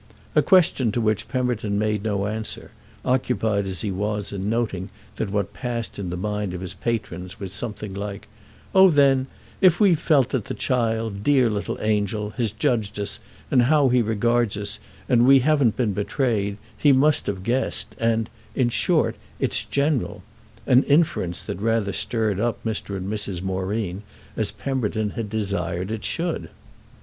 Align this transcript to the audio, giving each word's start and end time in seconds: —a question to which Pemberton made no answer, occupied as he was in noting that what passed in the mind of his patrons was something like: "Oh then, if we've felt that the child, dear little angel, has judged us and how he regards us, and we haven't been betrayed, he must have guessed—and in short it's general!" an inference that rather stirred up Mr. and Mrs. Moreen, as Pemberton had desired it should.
—a 0.35 0.41
question 0.41 0.91
to 0.91 0.99
which 0.99 1.27
Pemberton 1.27 1.77
made 1.77 2.03
no 2.03 2.25
answer, 2.25 2.71
occupied 3.05 3.67
as 3.67 3.81
he 3.81 3.91
was 3.91 4.33
in 4.33 4.49
noting 4.49 4.89
that 5.17 5.29
what 5.29 5.53
passed 5.53 5.99
in 5.99 6.09
the 6.09 6.17
mind 6.17 6.55
of 6.55 6.61
his 6.61 6.73
patrons 6.73 7.39
was 7.39 7.53
something 7.53 7.93
like: 7.93 8.27
"Oh 8.73 8.89
then, 8.89 9.27
if 9.61 9.79
we've 9.79 9.99
felt 9.99 10.29
that 10.29 10.45
the 10.45 10.55
child, 10.55 11.21
dear 11.23 11.51
little 11.51 11.77
angel, 11.81 12.31
has 12.31 12.51
judged 12.51 12.99
us 12.99 13.19
and 13.51 13.61
how 13.69 13.89
he 13.89 14.01
regards 14.01 14.57
us, 14.57 14.79
and 15.07 15.23
we 15.23 15.41
haven't 15.41 15.77
been 15.77 15.93
betrayed, 15.93 16.57
he 16.75 16.91
must 16.91 17.27
have 17.27 17.43
guessed—and 17.43 18.27
in 18.55 18.69
short 18.69 19.17
it's 19.39 19.61
general!" 19.61 20.23
an 20.65 20.81
inference 20.85 21.43
that 21.43 21.61
rather 21.61 21.93
stirred 21.93 22.39
up 22.39 22.57
Mr. 22.63 22.97
and 22.97 23.07
Mrs. 23.07 23.43
Moreen, 23.43 24.01
as 24.35 24.51
Pemberton 24.51 25.11
had 25.11 25.29
desired 25.29 25.91
it 25.91 26.03
should. 26.03 26.49